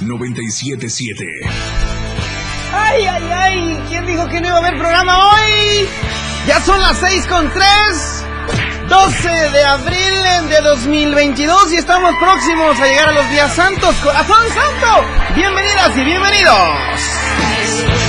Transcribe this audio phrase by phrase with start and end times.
[0.00, 1.24] 977.
[2.72, 3.80] ¡Ay, ay, ay!
[3.88, 5.88] ¿Quién dijo que no iba a haber programa hoy?
[6.46, 8.26] Ya son las 6 con 3.
[8.88, 13.94] 12 de abril de 2022 y estamos próximos a llegar a los días santos.
[13.96, 15.06] ¡Corazón santo!
[15.34, 18.03] Bienvenidas y bienvenidos.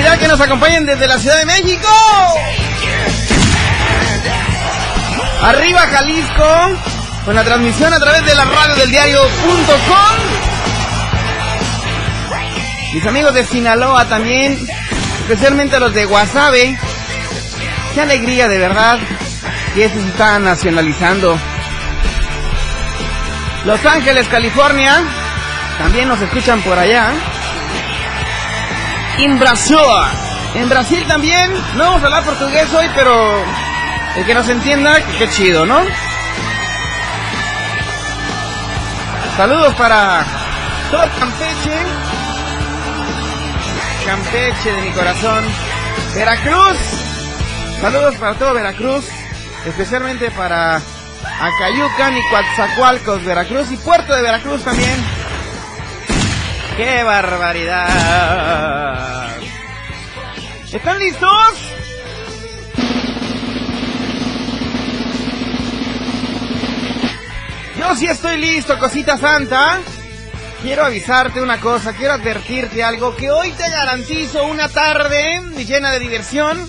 [0.00, 1.88] ¡Qué felicidad que nos acompañen desde la Ciudad de México!
[5.42, 6.70] Arriba Jalisco,
[7.26, 10.16] con la transmisión a través de la radio del diario.com.
[12.94, 14.58] Mis amigos de Sinaloa también,
[15.20, 16.78] especialmente los de Guasave.
[17.94, 18.98] Qué alegría de verdad
[19.74, 21.38] que se está nacionalizando.
[23.66, 25.02] Los Ángeles, California,
[25.76, 27.12] también nos escuchan por allá.
[29.18, 29.76] En Brasil,
[30.54, 33.44] en Brasil también, no vamos a hablar portugués hoy, pero
[34.16, 35.80] el que nos entienda, qué chido, ¿no?
[39.36, 40.24] Saludos para
[40.90, 41.78] todo Campeche.
[44.04, 45.44] Campeche de mi corazón.
[46.14, 46.76] Veracruz.
[47.80, 49.04] Saludos para todo Veracruz.
[49.66, 50.76] Especialmente para
[51.40, 53.70] Acayucan y Coatzacoalcos, Veracruz.
[53.70, 55.19] Y Puerto de Veracruz también.
[56.82, 57.86] ¡Qué barbaridad!
[60.72, 61.30] ¿Están listos?
[67.78, 69.80] Yo sí estoy listo, cosita santa.
[70.62, 75.98] Quiero avisarte una cosa, quiero advertirte algo, que hoy te garantizo una tarde llena de
[75.98, 76.66] diversión,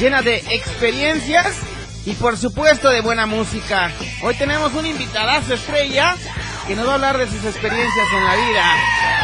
[0.00, 1.58] llena de experiencias
[2.04, 3.92] y por supuesto de buena música.
[4.24, 6.16] Hoy tenemos un invitadazo estrella
[6.66, 9.23] que nos va a hablar de sus experiencias en la vida.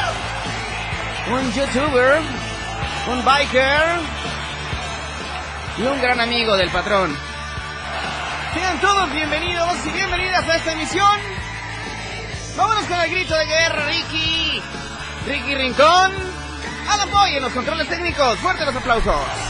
[1.28, 2.20] Un youtuber,
[3.08, 4.00] un biker
[5.78, 7.16] y un gran amigo del patrón.
[8.54, 11.20] Sean todos bienvenidos y bienvenidas a esta emisión.
[12.56, 14.62] Vámonos con el grito de guerra, Ricky.
[15.26, 16.12] Ricky Rincón.
[16.88, 18.38] Al apoyo en los controles técnicos.
[18.38, 19.49] Fuerte los aplausos.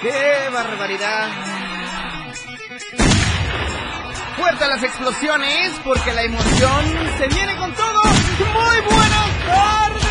[0.00, 1.28] ¡Qué barbaridad!
[4.36, 6.84] Fuerte las explosiones porque la emoción
[7.18, 8.02] se viene con todo.
[8.04, 10.08] Muy buenas tardes.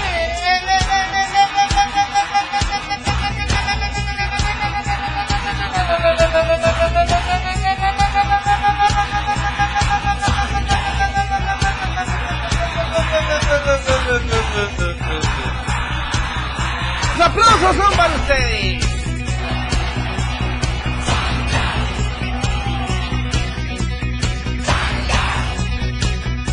[17.19, 18.96] Aplausos son para ustedes.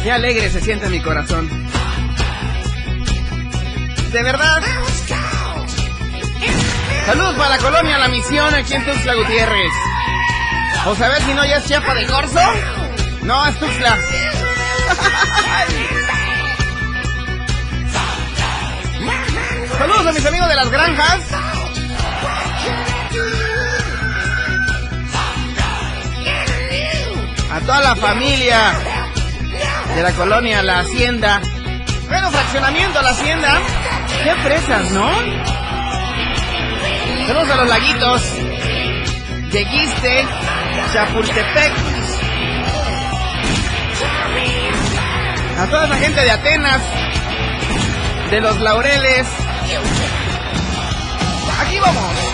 [0.05, 1.49] Qué alegre se siente mi corazón.
[4.13, 4.63] De verdad.
[7.07, 9.73] Saludos para la colonia La Misión aquí en Tuxtla Gutiérrez.
[10.89, 12.39] O saber si no ya es Chiapa de Corzo.
[13.23, 13.99] No, es Tuxtla.
[19.79, 21.21] Saludos a mis amigos de las granjas.
[27.51, 28.94] A toda la familia
[29.95, 31.41] de la colonia La Hacienda.
[32.09, 33.61] Bueno, fraccionamiento La Hacienda.
[34.25, 35.11] Qué presas, ¿no?
[37.27, 38.23] Saludos a los laguitos.
[39.53, 40.27] Yeguiste,
[40.93, 41.73] Chapultepec.
[45.59, 46.83] A toda esa gente de Atenas,
[48.31, 49.27] de los Laureles.
[51.61, 52.34] Aquí vamos.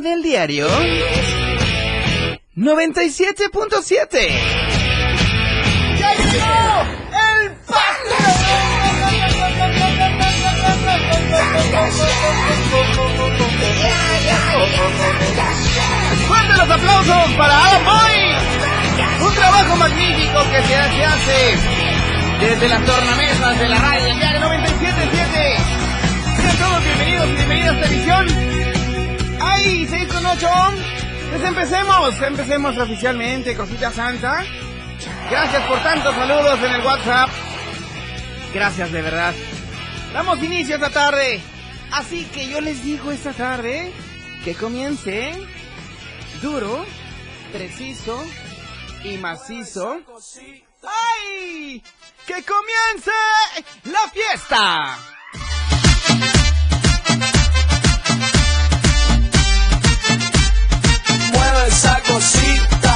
[0.00, 0.68] Del diario
[2.56, 4.28] 97.7.
[5.98, 7.52] ¡Ya llegó el
[16.26, 19.26] ¡Fuerte los aplausos para Adam Boy!
[19.26, 20.74] Un trabajo magnífico que se
[21.04, 21.58] hace
[22.40, 25.56] desde las tornamesas de la radio del diario 97.7.
[26.40, 28.61] Sean todos bienvenidos y bienvenidas a esta edición
[29.62, 30.48] 6 con 8.
[31.30, 34.44] Pues empecemos, empecemos oficialmente, cosita santa.
[35.30, 37.30] Gracias por tantos saludos en el WhatsApp.
[38.52, 39.34] Gracias de verdad.
[40.12, 41.40] Damos inicio esta tarde.
[41.92, 43.92] Así que yo les digo esta tarde
[44.44, 45.32] que comience
[46.42, 46.84] duro,
[47.52, 48.24] preciso
[49.04, 50.00] y macizo.
[50.82, 51.82] ¡Ay!
[52.26, 53.12] ¡Que comience
[53.84, 54.98] la fiesta!
[61.66, 62.94] Esa cosita.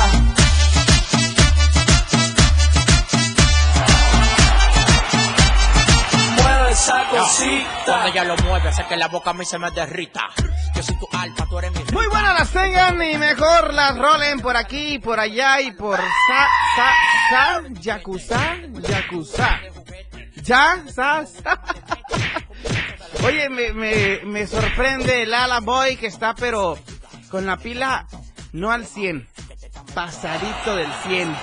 [6.43, 7.67] Mueve esa cosita.
[7.85, 10.29] Cuando ella lo mueve, hace que la boca a mí se me derrita.
[10.75, 11.85] Yo soy tu alfa, tú eres mi.
[11.93, 16.49] Muy buenas las tengan y mejor las rolen por aquí, por allá y por sa,
[16.77, 16.93] sa,
[17.31, 18.57] sa, yakuza,
[18.89, 19.61] yakuza.
[20.43, 21.61] Ya, sa, sa.
[23.25, 26.79] Oye, me, me, me sorprende el Ala Boy que está pero
[27.31, 28.07] con la pila
[28.52, 29.28] no al 100,
[29.94, 31.37] pasadito del 100.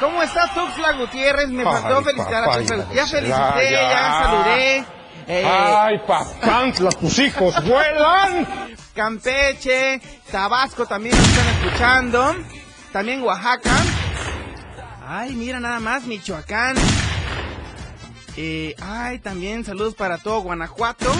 [0.00, 1.48] ¿Cómo estás, Tuxla Gutiérrez?
[1.48, 2.86] Me faltó felicitar a Tuxla.
[2.94, 4.84] Ya felicité, ya, saludé.
[5.28, 8.46] Eh, ¡Ay, papantla, tus hijos vuelan!
[8.94, 10.00] Campeche,
[10.30, 12.36] Tabasco también nos están escuchando.
[12.92, 13.76] También Oaxaca.
[15.06, 16.76] Ay, mira nada más, Michoacán.
[18.36, 21.10] Eh, ay, también saludos para todo Guanajuato.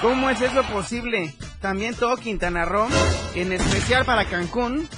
[0.00, 1.34] ¿Cómo es eso posible?
[1.60, 2.88] También todo Quintana Roo,
[3.34, 4.88] en especial para Cancún.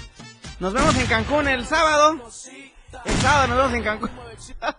[0.60, 2.18] Nos vemos en Cancún el sábado.
[3.04, 4.10] El sábado nos vemos en Cancún.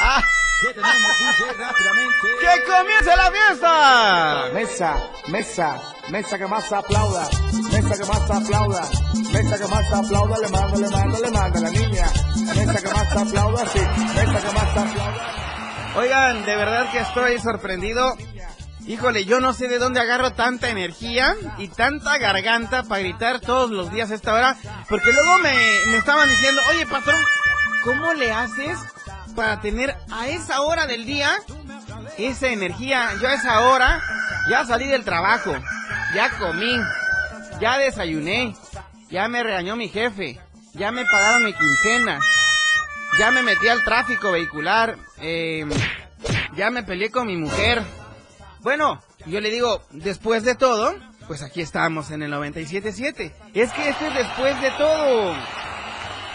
[0.00, 0.22] ah.
[0.60, 0.74] ¡Que
[2.66, 4.50] comience la fiesta!
[4.52, 4.96] Mesa,
[5.28, 7.28] mesa, mesa que más aplauda,
[7.70, 8.82] mesa que más aplauda,
[9.32, 12.10] mesa que más aplauda, le mando, le mando, le mando a la niña.
[12.56, 15.94] Mesa que más aplauda, sí, mesa que más aplauda.
[15.94, 18.16] Oigan, de verdad que estoy sorprendido
[18.88, 23.70] Híjole, yo no sé de dónde agarro tanta energía y tanta garganta para gritar todos
[23.70, 24.56] los días a esta hora,
[24.88, 25.52] porque luego me,
[25.90, 27.22] me estaban diciendo, oye patrón,
[27.84, 28.78] ¿cómo le haces
[29.36, 31.30] para tener a esa hora del día
[32.16, 33.10] esa energía?
[33.20, 34.00] Yo a esa hora
[34.48, 35.54] ya salí del trabajo,
[36.14, 36.80] ya comí,
[37.60, 38.56] ya desayuné,
[39.10, 40.40] ya me regañó mi jefe,
[40.72, 42.20] ya me pagaron mi quincena,
[43.18, 45.66] ya me metí al tráfico vehicular, eh,
[46.56, 47.84] ya me peleé con mi mujer
[48.60, 50.94] bueno, yo le digo, después de todo,
[51.26, 53.32] pues aquí estamos en el 97.7.
[53.54, 55.34] Es que esto es después de todo.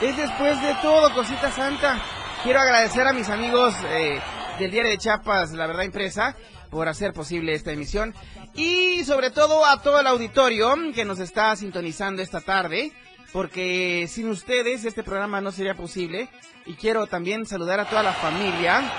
[0.02, 2.02] Es después de todo, cosita santa.
[2.44, 4.22] Quiero agradecer a mis amigos eh,
[4.60, 6.36] del Diario de Chiapas, La Verdad Impresa,
[6.70, 8.14] por hacer posible esta emisión.
[8.54, 12.92] Y sobre todo a todo el auditorio que nos está sintonizando esta tarde,
[13.32, 16.30] porque sin ustedes este programa no sería posible.
[16.66, 18.92] Y quiero también saludar a toda la familia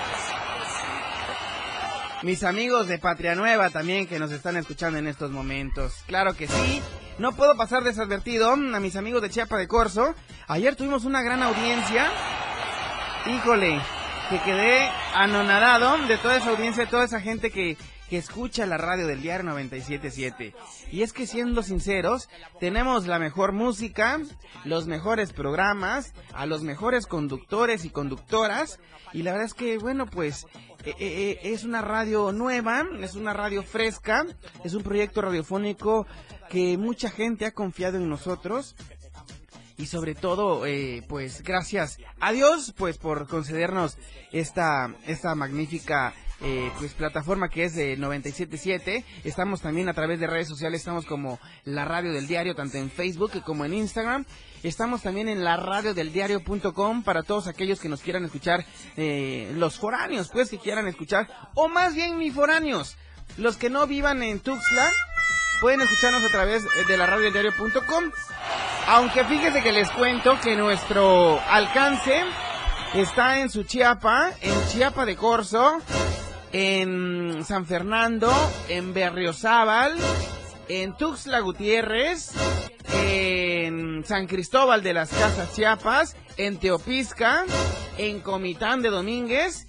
[2.25, 5.93] mis amigos de Patria Nueva también que nos están escuchando en estos momentos.
[6.07, 6.81] Claro que sí.
[7.19, 10.15] No puedo pasar desadvertido a mis amigos de Chiapa de Corso.
[10.47, 12.11] Ayer tuvimos una gran audiencia.
[13.27, 13.79] Híjole,
[14.31, 17.77] que quedé anonadado de toda esa audiencia, de toda esa gente que,
[18.09, 20.55] que escucha la radio del diario 977.
[20.91, 22.27] Y es que siendo sinceros,
[22.59, 24.19] tenemos la mejor música,
[24.63, 28.79] los mejores programas, a los mejores conductores y conductoras.
[29.13, 30.47] Y la verdad es que, bueno, pues
[30.85, 34.23] eh, eh, eh, es una radio nueva, es una radio fresca,
[34.63, 36.05] es un proyecto radiofónico
[36.49, 38.75] que mucha gente ha confiado en nosotros
[39.77, 40.63] y sobre todo
[41.07, 43.97] pues gracias a Dios pues por concedernos
[44.31, 46.13] esta esta magnífica
[46.45, 49.03] eh, pues plataforma que es de 977.
[49.23, 52.91] Estamos también a través de redes sociales, estamos como la radio del diario, tanto en
[52.91, 54.25] Facebook como en Instagram.
[54.61, 58.63] Estamos también en la radio del diario.com para todos aquellos que nos quieran escuchar,
[58.95, 62.95] eh, los foráneos, pues que quieran escuchar, o más bien mis foráneos,
[63.37, 64.91] los que no vivan en Tuxtla,
[65.61, 68.11] pueden escucharnos a través de la radio diario.com.
[68.87, 72.23] Aunque fíjese que les cuento que nuestro alcance
[72.93, 75.81] está en Suchiapa, en Chiapa de Corzo,
[76.57, 78.31] en San Fernando,
[78.69, 79.93] en Berriozábal,
[80.69, 82.31] en Tuxtla Gutiérrez,
[82.93, 87.43] en San Cristóbal de las Casas Chiapas, en Teopisca,
[87.97, 89.67] en Comitán de Domínguez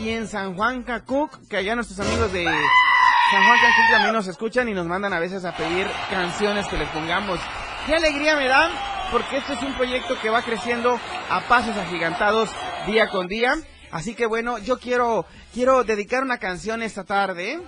[0.00, 4.26] y en San Juan Cacuc, que allá nuestros amigos de San Juan Cacuc también nos
[4.26, 7.38] escuchan y nos mandan a veces a pedir canciones que les pongamos.
[7.86, 8.72] Qué alegría me dan,
[9.12, 10.98] porque este es un proyecto que va creciendo
[11.30, 12.50] a pasos agigantados
[12.88, 13.54] día con día.
[13.94, 17.60] Así que bueno, yo quiero, quiero dedicar una canción esta tarde.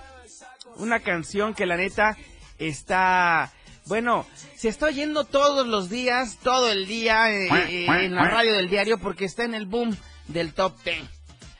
[0.75, 2.17] Una canción que la neta
[2.59, 3.53] está,
[3.85, 8.51] bueno, se está oyendo todos los días, todo el día eh, eh, en la radio
[8.55, 9.95] del diario porque está en el boom
[10.27, 10.97] del top 10.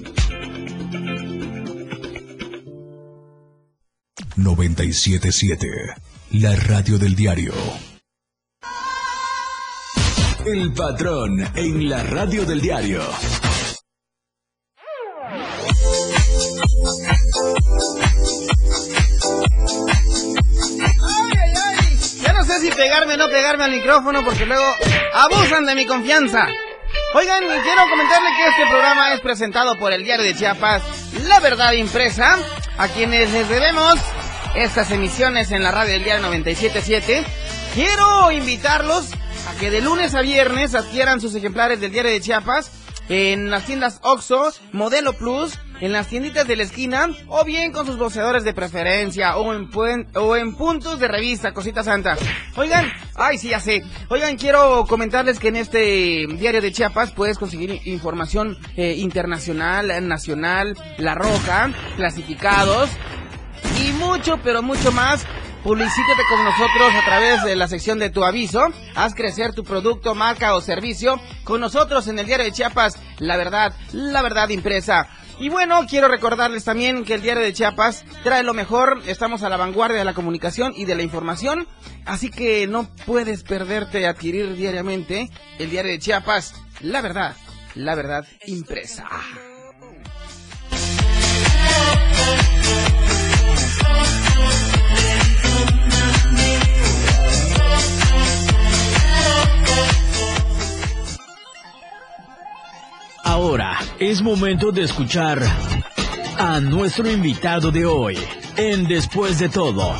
[4.36, 5.68] 977
[6.32, 7.52] La radio del diario
[10.46, 13.00] el patrón en la radio del diario.
[22.22, 24.64] Ya no sé si pegarme o no pegarme al micrófono porque luego
[25.14, 26.46] abusan de mi confianza.
[27.14, 30.82] Oigan, quiero comentarle que este programa es presentado por el diario de Chiapas,
[31.26, 32.36] La Verdad Impresa,
[32.76, 33.94] a quienes les debemos
[34.54, 37.24] estas emisiones en la radio del diario 977.
[37.74, 39.10] Quiero invitarlos
[39.46, 42.70] a que de lunes a viernes adquieran sus ejemplares del diario de Chiapas
[43.08, 47.84] en las tiendas Oxxo, Modelo Plus, en las tienditas de la esquina o bien con
[47.84, 49.68] sus boceadores de preferencia o en,
[50.14, 52.16] o en puntos de revista, cosita santa.
[52.56, 53.82] Oigan, ay sí, ya sé.
[54.08, 60.76] Oigan, quiero comentarles que en este diario de Chiapas puedes conseguir información eh, internacional, nacional,
[60.96, 62.88] La Roja, clasificados
[63.82, 65.26] y mucho, pero mucho más
[65.64, 68.60] Publicítate con nosotros a través de la sección de tu aviso.
[68.94, 72.98] Haz crecer tu producto, marca o servicio con nosotros en el diario de Chiapas.
[73.18, 75.08] La verdad, la verdad impresa.
[75.40, 79.00] Y bueno, quiero recordarles también que el diario de Chiapas trae lo mejor.
[79.06, 81.66] Estamos a la vanguardia de la comunicación y de la información.
[82.04, 86.54] Así que no puedes perderte adquirir diariamente el diario de Chiapas.
[86.80, 87.36] La verdad,
[87.74, 89.08] la verdad impresa.
[104.10, 105.38] Es momento de escuchar
[106.38, 108.18] a nuestro invitado de hoy
[108.56, 109.94] en Después de todo.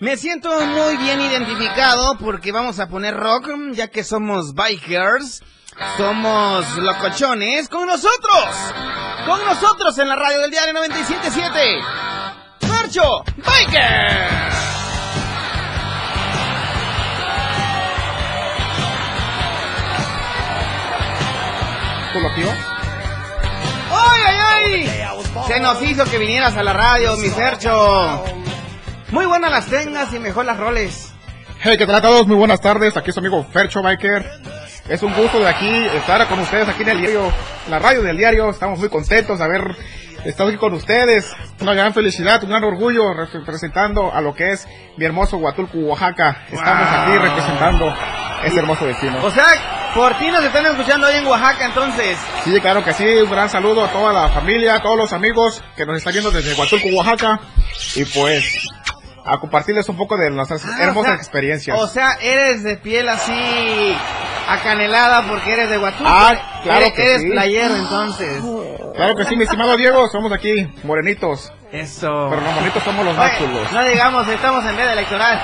[0.00, 5.42] Me siento muy bien identificado porque vamos a poner rock, ya que somos bikers,
[5.96, 8.56] somos locochones, con nosotros,
[9.24, 14.51] con nosotros en la radio del diario 977, Marcho Biker.
[23.90, 24.36] ¡Ay, ay,
[24.86, 25.44] ay!
[25.48, 28.22] Se nos hizo que vinieras a la radio, mi Fercho.
[29.10, 31.14] Muy buenas las tengas y mejor las roles.
[31.60, 32.26] Hey, ¿qué tal a todos?
[32.26, 32.96] Muy buenas tardes.
[32.96, 34.26] Aquí es su amigo Fercho Biker.
[34.88, 37.32] Es un gusto de aquí estar con ustedes aquí en el diario,
[37.70, 38.50] la radio del diario.
[38.50, 39.74] Estamos muy contentos de haber
[40.24, 41.32] estado aquí con ustedes.
[41.60, 46.42] Una gran felicidad, un gran orgullo representando a lo que es mi hermoso Huatulco, Oaxaca.
[46.50, 47.94] Estamos aquí representando
[48.44, 49.24] este hermoso destino.
[49.24, 49.44] O sea,
[49.94, 52.16] por ti nos están escuchando ahí en Oaxaca, entonces.
[52.44, 53.04] Sí, claro que sí.
[53.06, 56.30] Un gran saludo a toda la familia, a todos los amigos que nos están viendo
[56.30, 57.40] desde Huatulco, Oaxaca.
[57.96, 58.44] Y pues,
[59.24, 61.78] a compartirles un poco de nuestras Ah, hermosas o sea, experiencias.
[61.78, 63.96] O sea, eres de piel así
[64.48, 66.04] acanelada porque eres de Huatulco.
[66.12, 67.30] Ah, claro eres, que eres sí.
[67.30, 68.42] playero, entonces.
[68.94, 70.08] Claro que sí, mi estimado Diego.
[70.08, 71.52] Somos aquí, morenitos.
[71.70, 72.26] Eso.
[72.28, 73.72] Pero los bonitos somos los Oye, más chulos.
[73.72, 75.40] no digamos, estamos en veda electoral.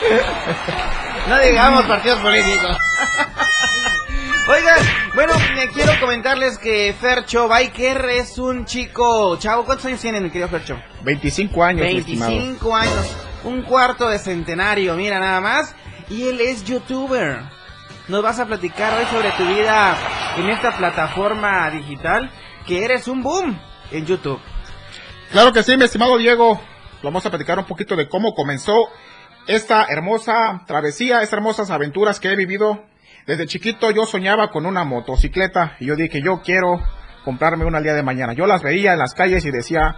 [1.30, 2.76] no digamos partidos políticos.
[4.48, 4.78] Oigan,
[5.14, 9.36] bueno, eh, quiero comentarles que Fercho Biker es un chico...
[9.38, 10.76] Chavo, ¿cuántos años tiene mi querido Fercho?
[11.04, 12.32] 25 años, mi estimado.
[12.32, 15.76] 25 años, un cuarto de centenario, mira nada más.
[16.08, 17.42] Y él es youtuber.
[18.08, 19.96] Nos vas a platicar hoy sobre tu vida
[20.36, 22.28] en esta plataforma digital,
[22.66, 23.56] que eres un boom
[23.92, 24.40] en YouTube.
[25.30, 26.60] Claro que sí, mi estimado Diego.
[27.04, 28.88] Vamos a platicar un poquito de cómo comenzó
[29.46, 32.84] esta hermosa travesía, estas hermosas aventuras que he vivido.
[33.26, 36.80] Desde chiquito yo soñaba con una motocicleta y yo dije, yo quiero
[37.24, 38.32] comprarme una al día de mañana.
[38.32, 39.96] Yo las veía en las calles y decía,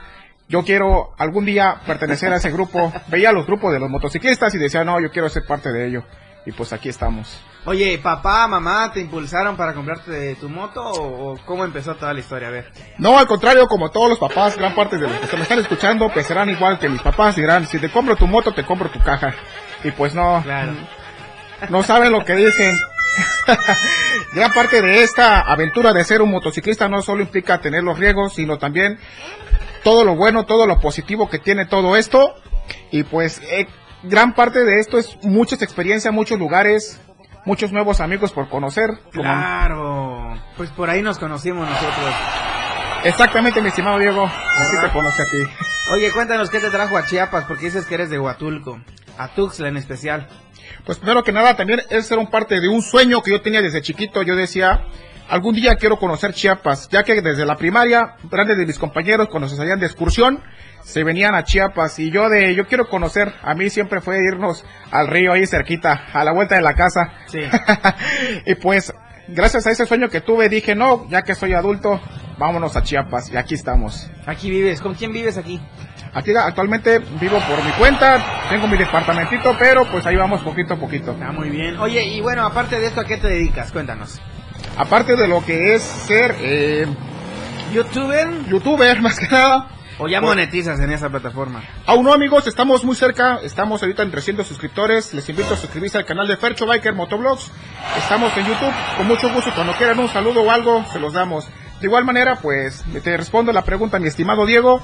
[0.48, 2.92] yo quiero algún día pertenecer a ese grupo.
[3.08, 6.04] Veía los grupos de los motociclistas y decía, no, yo quiero ser parte de ello.
[6.44, 7.40] Y pues aquí estamos.
[7.64, 12.18] Oye, papá, mamá, ¿te impulsaron para comprarte tu moto o, o cómo empezó toda la
[12.18, 12.48] historia?
[12.48, 12.72] A ver.
[12.98, 15.60] No, al contrario, como todos los papás, gran parte de los que se me están
[15.60, 18.90] escuchando, pues serán igual que mis papás, dirán, si te compro tu moto, te compro
[18.90, 19.32] tu caja.
[19.84, 20.72] Y pues no, Claro.
[21.68, 22.76] no saben lo que dicen.
[24.34, 28.34] Gran parte de esta aventura de ser un motociclista no solo implica tener los riesgos,
[28.34, 28.98] sino también
[29.84, 32.34] todo lo bueno, todo lo positivo que tiene todo esto.
[32.90, 33.66] Y pues eh,
[34.02, 37.00] gran parte de esto es muchas experiencias, muchos lugares,
[37.44, 38.90] muchos nuevos amigos por conocer.
[39.10, 40.34] Claro.
[40.56, 42.14] Pues por ahí nos conocimos nosotros.
[43.04, 44.24] Exactamente, mi estimado Diego.
[44.24, 45.66] Así te conocí a ti.
[45.92, 48.80] Oye, cuéntanos qué te trajo a Chiapas, porque dices que eres de Huatulco.
[49.18, 50.28] A Tuxtla en especial.
[50.86, 53.60] Pues primero que nada, también es ser un parte de un sueño que yo tenía
[53.60, 54.22] desde chiquito.
[54.22, 54.84] Yo decía,
[55.28, 59.48] algún día quiero conocer Chiapas, ya que desde la primaria, grandes de mis compañeros, cuando
[59.48, 60.42] se salían de excursión,
[60.82, 61.98] se venían a Chiapas.
[61.98, 66.06] Y yo de, yo quiero conocer, a mí siempre fue irnos al río ahí cerquita,
[66.12, 67.12] a la vuelta de la casa.
[67.26, 67.40] Sí.
[68.46, 68.92] y pues,
[69.28, 72.00] gracias a ese sueño que tuve, dije, no, ya que soy adulto,
[72.38, 73.30] vámonos a Chiapas.
[73.32, 74.10] Y aquí estamos.
[74.26, 74.80] Aquí vives.
[74.80, 75.60] ¿Con quién vives aquí?
[76.14, 80.76] Aquí actualmente vivo por mi cuenta, tengo mi departamentito, pero pues ahí vamos poquito a
[80.76, 81.16] poquito.
[81.22, 81.78] Ah, muy bien.
[81.78, 83.72] Oye, y bueno, aparte de esto, ¿a qué te dedicas?
[83.72, 84.20] Cuéntanos.
[84.76, 86.86] Aparte de lo que es ser eh,
[87.72, 88.46] ¿Youtuber?
[88.48, 89.68] youtuber, más que nada.
[89.98, 91.62] ¿O ya monetizas en esa plataforma?
[91.86, 95.98] Aún no amigos, estamos muy cerca, estamos ahorita en 300 suscriptores, les invito a suscribirse
[95.98, 97.52] al canal de Fercho Biker Motoblogs,
[97.98, 101.46] estamos en YouTube, con mucho gusto, cuando quieran un saludo o algo, se los damos.
[101.80, 104.80] De igual manera, pues, te respondo la pregunta, mi estimado Diego,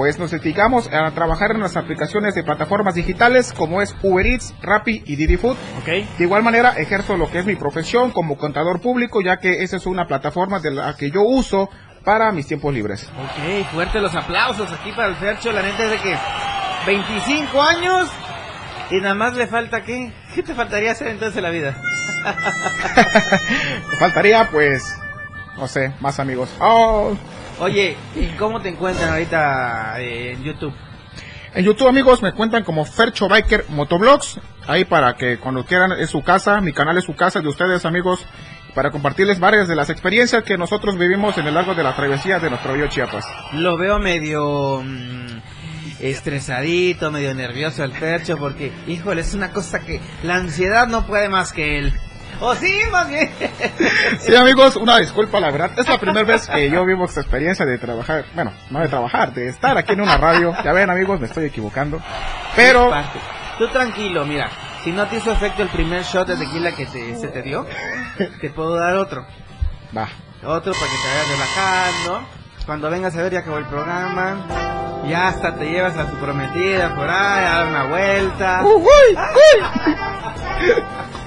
[0.00, 4.54] pues nos dedicamos a trabajar en las aplicaciones de plataformas digitales como es Uber Eats,
[4.62, 5.58] Rappi y Didi Food.
[5.78, 5.88] Ok.
[6.16, 9.76] De igual manera, ejerzo lo que es mi profesión como contador público, ya que esa
[9.76, 11.68] es una plataforma de la que yo uso
[12.02, 13.10] para mis tiempos libres.
[13.22, 15.52] Ok, fuerte los aplausos aquí para el Fercho.
[15.52, 16.16] La neta es de que
[16.86, 18.08] 25 años
[18.90, 20.14] y nada más le falta qué?
[20.34, 21.76] ¿Qué te faltaría hacer entonces en la vida?
[23.90, 24.96] Me faltaría, pues,
[25.58, 26.48] no sé, más amigos.
[26.58, 27.14] Oh,
[27.60, 30.72] Oye, ¿y cómo te encuentran ahorita eh, en YouTube?
[31.52, 34.40] En YouTube, amigos, me cuentan como Fercho Biker Motoblogs.
[34.66, 37.84] Ahí para que cuando quieran es su casa, mi canal es su casa de ustedes,
[37.84, 38.24] amigos,
[38.74, 42.38] para compartirles varias de las experiencias que nosotros vivimos en el largo de la travesía
[42.38, 43.26] de nuestro río Chiapas.
[43.52, 45.40] Lo veo medio mm,
[46.00, 51.28] estresadito, medio nervioso el Fercho porque, híjole, es una cosa que la ansiedad no puede
[51.28, 51.92] más que él.
[52.38, 53.30] ¿O sí, más bien?
[54.20, 57.64] Sí, amigos, una disculpa, la verdad, es la primera vez que yo vivo esta experiencia
[57.66, 60.54] de trabajar, bueno, no de trabajar, de estar aquí en una radio.
[60.64, 62.00] Ya ven, amigos, me estoy equivocando.
[62.54, 62.90] Pero.
[63.58, 64.48] Tú tranquilo, mira.
[64.84, 67.66] Si no te hizo efecto el primer shot de tequila que te, se te dio,
[68.40, 69.26] te puedo dar otro.
[69.96, 70.08] va.
[70.42, 72.26] Otro para que te vayas relajando.
[72.64, 74.46] Cuando vengas a ver ya acabó el programa.
[75.06, 78.62] Ya hasta te llevas a tu prometida por ahí a dar una vuelta.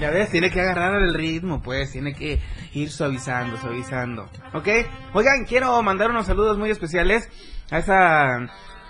[0.00, 2.40] Ya ves, tiene que agarrar el ritmo, pues, tiene que
[2.72, 4.28] ir suavizando, suavizando.
[4.54, 4.68] ¿Ok?
[5.12, 7.28] Oigan, quiero mandar unos saludos muy especiales
[7.70, 8.38] a esa,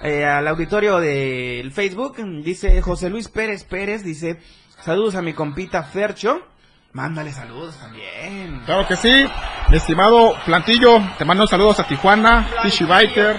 [0.03, 2.17] eh, al auditorio del Facebook.
[2.45, 4.39] Dice José Luis Pérez Pérez, dice,
[4.83, 6.43] saludos a mi compita Fercho.
[6.93, 8.63] Mándale saludos también.
[8.67, 9.27] Claro que sí,
[9.69, 13.37] mi estimado Plantillo, te mando saludos a Tijuana, Fishy Biker.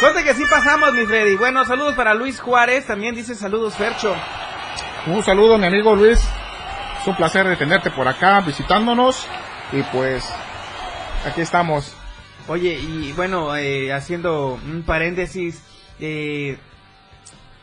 [0.00, 1.36] Conte que sí pasamos, mi Freddy.
[1.36, 2.86] Bueno, saludos para Luis Juárez.
[2.86, 4.14] También dice saludos, Fercho.
[5.06, 6.20] Un saludo, mi amigo Luis.
[7.00, 9.26] Es un placer de tenerte por acá visitándonos.
[9.72, 10.24] Y pues,
[11.26, 11.94] aquí estamos.
[12.46, 15.62] Oye, y bueno, eh, haciendo un paréntesis,
[15.98, 16.56] eh,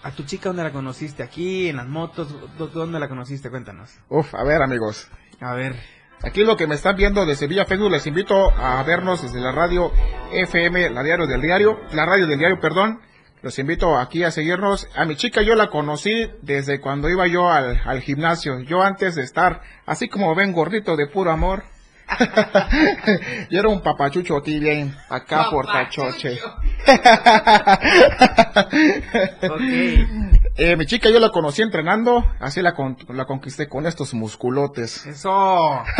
[0.04, 1.24] ¿a tu chica dónde la conociste?
[1.24, 2.28] ¿Aquí, en las motos?
[2.58, 3.50] ¿Dó- ¿Dónde la conociste?
[3.50, 3.92] Cuéntanos.
[4.10, 5.08] Uf, a ver, amigos.
[5.40, 5.76] A ver.
[6.24, 9.52] Aquí lo que me están viendo desde Villa Facebook, les invito a vernos desde la
[9.52, 9.92] radio
[10.32, 13.02] FM, la diario del diario, la radio del diario, perdón.
[13.42, 14.88] Los invito aquí a seguirnos.
[14.96, 18.60] A mi chica yo la conocí desde cuando iba yo al, al gimnasio.
[18.62, 21.64] Yo antes de estar, así como ven, gordito de puro amor.
[23.52, 26.40] yo era un papachucho aquí bien, acá por cachoche.
[30.58, 35.06] Eh, mi chica yo la conocí entrenando, así la, con- la conquisté con estos musculotes.
[35.06, 35.84] ¡Eso!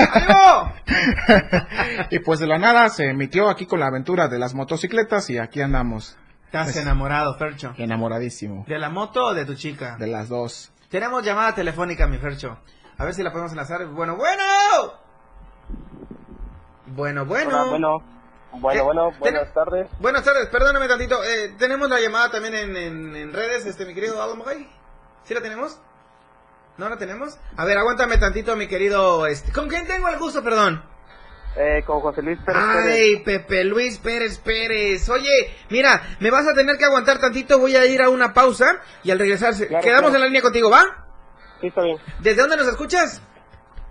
[2.12, 5.38] Y pues de la nada se emitió aquí con la aventura de las motocicletas y
[5.40, 6.18] aquí andamos.
[6.46, 7.74] Estás Es- enamorado, Fercho.
[7.78, 8.64] Enamoradísimo.
[8.68, 9.98] ¿De la moto o de tu chica?
[9.98, 10.72] De las dos.
[10.90, 12.58] Tenemos llamada telefónica, mi Fercho.
[12.98, 13.86] A ver si la podemos enlazar.
[13.88, 14.44] Bueno, bueno.
[16.88, 17.62] Bueno, bueno.
[17.62, 17.98] Hola, bueno,
[18.60, 19.88] bueno, Eh, bueno, buenas tardes.
[20.00, 21.24] Buenas tardes, perdóname tantito.
[21.24, 24.68] Eh, tenemos la llamada también en, en- en redes, este, mi querido Aldo Mogay.
[25.24, 25.80] ¿Sí la tenemos?
[26.78, 27.38] ¿No la tenemos?
[27.58, 29.26] A ver, aguántame tantito, mi querido.
[29.28, 30.84] Este, ¿Con quién tengo el gusto, perdón?
[31.58, 35.08] Eh, con José Luis Pérez Ay, Pepe Luis Pérez Pérez.
[35.08, 37.60] Oye, mira, me vas a tener que aguantar tantito.
[37.60, 40.16] Voy a ir a una pausa y al regresar, Claro, quedamos claro.
[40.16, 40.84] en la línea contigo, ¿va?
[41.62, 41.98] Sí, está bien.
[42.20, 43.22] ¿Desde dónde nos escuchas?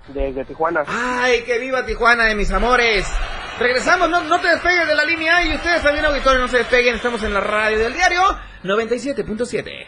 [0.09, 0.85] Desde Tijuana.
[0.87, 3.11] Ay, que viva Tijuana de mis amores.
[3.59, 6.97] Regresamos, no, no te despegues de la línea y ustedes también, auditores, no se despeguen.
[6.97, 8.21] Estamos en la radio del diario
[8.65, 9.87] 97.7.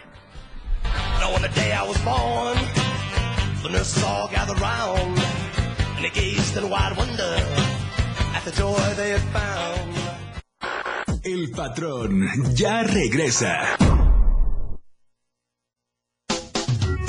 [1.20, 2.56] Now on the day I was born,
[3.62, 5.18] the nurses all gathered round,
[5.96, 7.42] and they gazed in wide wonder
[8.34, 9.96] at the joy they had found.
[11.24, 13.76] El patrón ya regresa.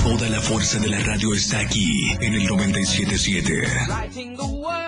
[0.02, 4.87] Toda la fuerza de la radio está aquí en el 977.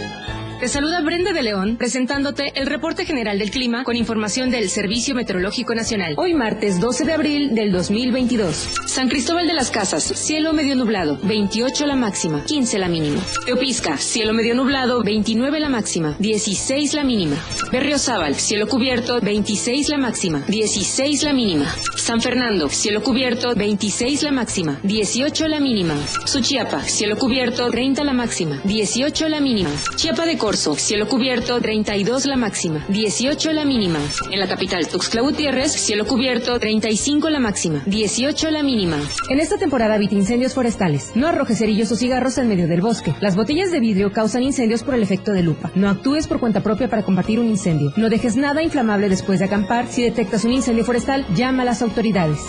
[0.61, 5.15] Te saluda Brenda de León, presentándote el reporte general del clima con información del Servicio
[5.15, 6.13] Meteorológico Nacional.
[6.17, 8.69] Hoy martes 12 de abril del 2022.
[8.85, 13.19] San Cristóbal de las Casas, cielo medio nublado, 28 la máxima, 15 la mínima.
[13.43, 17.37] Teopisca, cielo medio nublado, 29 la máxima, 16 la mínima.
[17.71, 21.75] Berriozábal, cielo cubierto, 26 la máxima, 16 la mínima.
[21.95, 25.95] San Fernando, cielo cubierto, 26 la máxima, 18 la mínima.
[26.25, 29.71] Suchiapa, cielo cubierto, 30 la máxima, 18 la mínima.
[29.95, 33.99] Chiapa de Cielo cubierto, 32 la máxima, 18 la mínima.
[34.31, 38.97] En la capital Tuxtla Gutiérrez, cielo cubierto, 35 la máxima, 18 la mínima.
[39.29, 41.11] En esta temporada evita incendios forestales.
[41.15, 43.15] No arrojes cerillos o cigarros en medio del bosque.
[43.21, 45.71] Las botellas de vidrio causan incendios por el efecto de lupa.
[45.73, 47.93] No actúes por cuenta propia para combatir un incendio.
[47.95, 49.87] No dejes nada inflamable después de acampar.
[49.87, 52.39] Si detectas un incendio forestal, llama a las autoridades.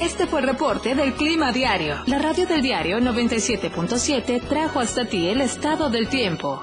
[0.00, 1.96] Este fue el reporte del Clima Diario.
[2.06, 6.62] La radio del diario 97.7 trajo hasta ti el estado del tiempo.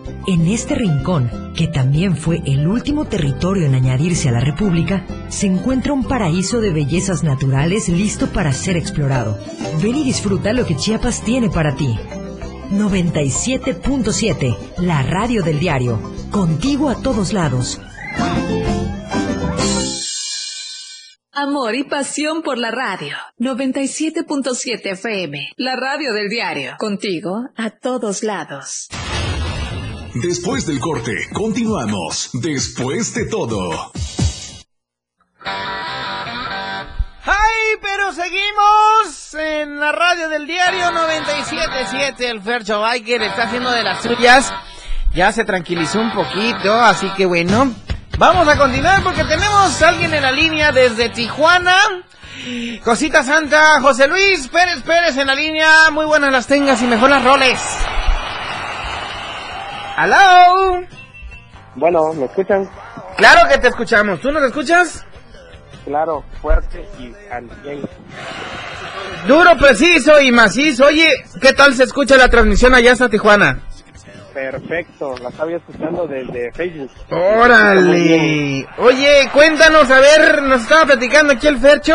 [0.27, 5.47] en este rincón, que también fue el último territorio en añadirse a la República, se
[5.47, 9.37] encuentra un paraíso de bellezas naturales listo para ser explorado.
[9.81, 11.97] Ven y disfruta lo que Chiapas tiene para ti.
[12.71, 15.99] 97.7, la radio del diario.
[16.31, 17.81] Contigo a todos lados.
[21.33, 23.15] Amor y pasión por la radio.
[23.39, 26.75] 97.7 FM, la radio del diario.
[26.77, 28.89] Contigo a todos lados.
[30.13, 32.31] Después del corte, continuamos.
[32.33, 33.93] Después de todo.
[37.23, 42.19] ¡Ay, pero seguimos en la radio del diario 97.7!
[42.19, 44.53] El Fercho Biker está haciendo de las suyas.
[45.13, 47.73] Ya se tranquilizó un poquito, así que bueno.
[48.17, 51.77] Vamos a continuar porque tenemos a alguien en la línea desde Tijuana.
[52.83, 55.89] Cosita Santa, José Luis Pérez Pérez en la línea.
[55.91, 57.59] Muy buenas las tengas y mejor las roles.
[59.97, 60.85] ¡Aló!
[61.75, 62.69] Bueno, ¿me escuchan?
[63.17, 64.19] Claro que te escuchamos.
[64.19, 65.05] ¿Tú nos escuchas?
[65.85, 67.49] Claro, fuerte y al.
[69.27, 70.85] Duro, preciso y macizo.
[70.85, 73.59] Oye, ¿qué tal se escucha la transmisión allá hasta Tijuana?
[74.33, 76.89] Perfecto, la estaba escuchando desde Facebook.
[77.11, 78.65] Órale.
[78.77, 81.93] Oye, cuéntanos, a ver, nos estaba platicando aquí el Fercho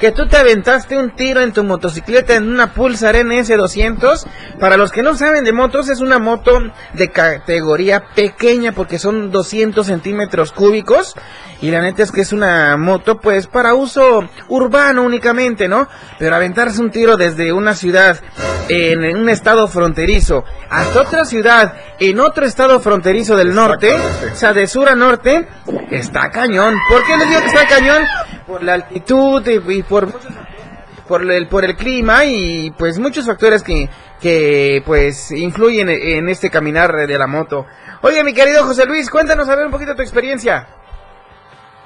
[0.00, 4.26] que tú te aventaste un tiro en tu motocicleta en una Pulsar NS200.
[4.60, 6.58] Para los que no saben de motos, es una moto
[6.94, 11.14] de categoría pequeña porque son 200 centímetros cúbicos.
[11.60, 15.88] Y la neta es que es una moto pues para uso urbano únicamente, ¿no?
[16.18, 18.20] Pero aventarse un tiro desde una ciudad
[18.68, 23.96] en un estado fronterizo hasta otra ciudad en otro estado fronterizo del norte,
[24.32, 25.48] o sea, de sur a norte,
[25.90, 26.74] está cañón.
[26.88, 28.04] ¿Por qué les digo que está cañón?
[28.48, 30.08] Por la altitud y, por
[31.06, 33.88] por el por el clima y pues muchos factores que
[34.20, 37.66] que pues influyen en este caminar de la moto.
[38.00, 40.66] Oye, mi querido José Luis, cuéntanos a ver un poquito tu experiencia.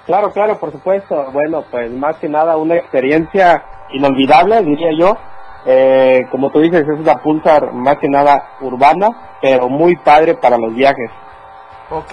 [0.07, 1.31] Claro, claro, por supuesto.
[1.33, 5.17] Bueno, pues más que nada una experiencia inolvidable, diría yo.
[5.67, 10.59] Eh, como tú dices, es una Pulsar más que nada urbana, pero muy padre para
[10.59, 11.11] los viajes.
[11.93, 12.13] Ok.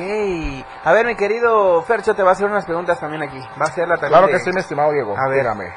[0.83, 3.39] A ver, mi querido Fercho, te va a hacer unas preguntas también aquí.
[3.39, 4.11] Va a hacerla también.
[4.11, 5.15] Claro de- que sí, mi estimado Diego.
[5.17, 5.71] A ver, Dígame.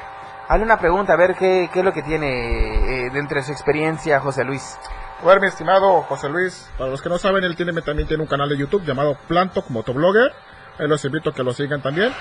[0.49, 3.53] Hazle una pregunta, a ver qué, qué es lo que tiene eh, dentro de su
[3.53, 4.77] experiencia, José Luis.
[5.21, 8.21] A ver, mi estimado José Luis, para los que no saben, él tiene, también tiene
[8.23, 10.33] un canal de YouTube llamado Plantok Motoblogger.
[10.79, 12.13] Ahí los invito a que lo sigan también.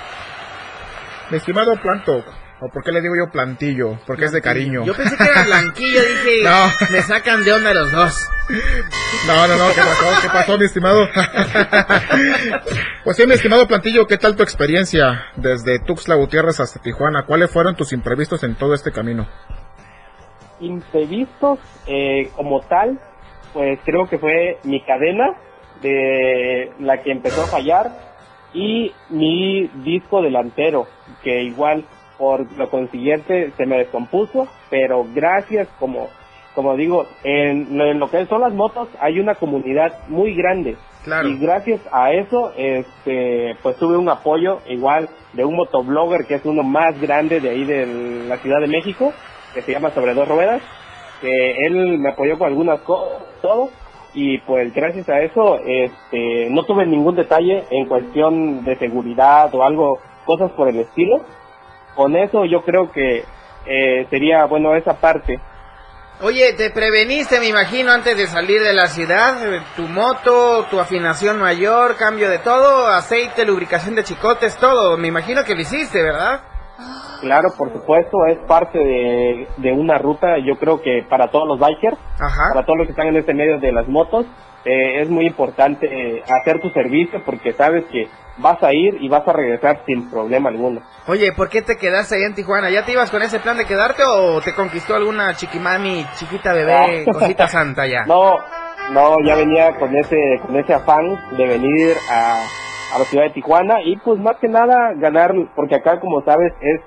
[1.30, 2.24] Mi estimado Plantok,
[2.64, 4.84] o por qué le digo yo plantillo, porque es de cariño.
[4.84, 6.70] Yo pensé que era blanquillo, dije, No.
[6.92, 8.28] me sacan de onda los dos.
[9.26, 10.22] No, no, no, ¿qué pasó?
[10.22, 11.08] ¿Qué pasó, mi estimado?
[13.04, 17.24] pues sí, mi estimado Plantillo, ¿qué tal tu experiencia desde Tuxtla Gutiérrez hasta Tijuana?
[17.24, 19.26] ¿Cuáles fueron tus imprevistos en todo este camino?
[20.60, 23.00] Imprevistos eh, como tal,
[23.52, 25.34] pues creo que fue mi cadena
[25.80, 27.90] de la que empezó a fallar
[28.54, 30.86] y mi disco delantero,
[31.24, 31.84] que igual
[32.22, 36.06] por lo consiguiente se me descompuso, pero gracias, como,
[36.54, 40.76] como digo, en, lo- en lo que son las motos hay una comunidad muy grande.
[41.02, 41.26] Claro.
[41.26, 46.44] Y gracias a eso, este, pues tuve un apoyo igual de un motoblogger que es
[46.44, 49.12] uno más grande de ahí de la Ciudad de México,
[49.52, 50.62] que se llama Sobre Dos Ruedas,
[51.20, 53.70] que él me apoyó con algunas cosas, todo,
[54.14, 59.64] y pues gracias a eso, este, no tuve ningún detalle en cuestión de seguridad o
[59.64, 61.16] algo, cosas por el estilo.
[61.94, 63.24] Con eso yo creo que
[63.66, 65.40] eh, sería, bueno, esa parte.
[66.20, 70.78] Oye, te preveniste, me imagino, antes de salir de la ciudad, eh, tu moto, tu
[70.78, 76.00] afinación mayor, cambio de todo, aceite, lubricación de chicotes, todo, me imagino que lo hiciste,
[76.00, 76.42] ¿verdad?
[77.20, 81.58] Claro, por supuesto, es parte de, de una ruta, yo creo que para todos los
[81.58, 84.26] bikers, para todos los que están en este medio de las motos,
[84.64, 89.08] eh, es muy importante eh, hacer tu servicio porque sabes que vas a ir y
[89.08, 90.80] vas a regresar sin problema alguno.
[91.06, 92.70] Oye, ¿por qué te quedaste ahí en Tijuana?
[92.70, 97.04] ¿Ya te ibas con ese plan de quedarte o te conquistó alguna chiquimami, chiquita bebé,
[97.06, 97.12] Ah.
[97.12, 98.04] cosita santa ya?
[98.06, 98.34] No,
[98.92, 101.04] no, ya venía con ese, con ese afán
[101.36, 102.38] de venir a,
[102.94, 106.52] a la ciudad de Tijuana y pues más que nada ganar, porque acá como sabes
[106.60, 106.80] es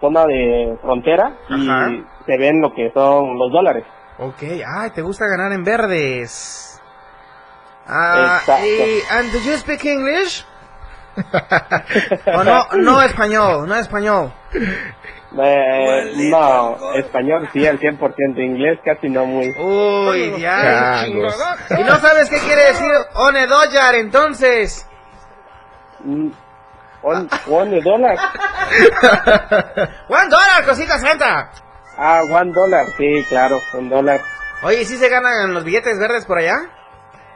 [0.00, 3.84] zona de frontera y se ven lo que son los dólares.
[4.18, 6.73] Ok, ay, te gusta ganar en verdes.
[7.86, 8.66] Ah, Exacto.
[8.66, 10.44] y, and do you speak English?
[12.26, 14.32] o no, no español, no español.
[15.36, 19.50] Eh, no, español sí, al 100%, inglés casi no muy.
[19.58, 21.06] Uy, ya.
[21.06, 24.86] Y no sabes qué quiere decir one dollar, entonces.
[26.00, 26.30] Mm,
[27.06, 28.16] On, one dólar.
[30.08, 31.50] One dollar, cosita santa.
[31.98, 34.20] Ah, one dólar, sí, claro, un dólar.
[34.62, 36.56] Oye, ¿sí se ganan los billetes verdes por allá?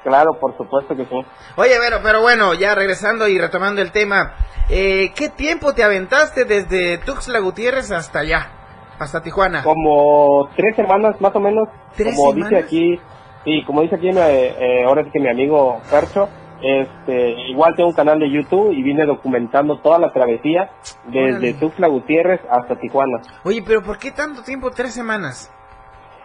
[0.03, 1.21] Claro, por supuesto que sí.
[1.57, 4.35] Oye, pero, pero bueno, ya regresando y retomando el tema,
[4.71, 8.51] eh, ¿qué tiempo te aventaste desde Tuxtla Gutiérrez hasta allá,
[8.99, 9.63] hasta Tijuana?
[9.63, 11.69] Como tres semanas más o menos.
[11.97, 12.51] ¿Tres como semanas?
[12.51, 13.01] dice aquí,
[13.45, 16.29] sí, como dice aquí, eh, eh, ahora sí que mi amigo Percho,
[16.63, 20.71] este, igual tengo un canal de YouTube y vine documentando toda la travesía
[21.07, 21.55] desde.
[21.55, 23.21] Tuxtla Gutiérrez hasta Tijuana.
[23.45, 24.71] Oye, pero ¿por qué tanto tiempo?
[24.71, 25.53] Tres semanas.